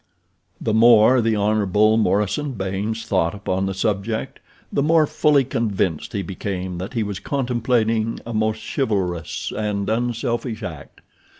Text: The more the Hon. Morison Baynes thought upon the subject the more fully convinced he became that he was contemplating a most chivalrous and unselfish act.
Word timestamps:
The 0.59 0.73
more 0.73 1.21
the 1.21 1.35
Hon. 1.35 1.69
Morison 1.99 2.53
Baynes 2.53 3.05
thought 3.05 3.35
upon 3.35 3.67
the 3.67 3.75
subject 3.75 4.39
the 4.73 4.81
more 4.81 5.05
fully 5.05 5.43
convinced 5.43 6.13
he 6.13 6.23
became 6.23 6.79
that 6.79 6.93
he 6.93 7.03
was 7.03 7.19
contemplating 7.19 8.19
a 8.25 8.33
most 8.33 8.61
chivalrous 8.75 9.53
and 9.55 9.87
unselfish 9.91 10.63
act. 10.63 11.01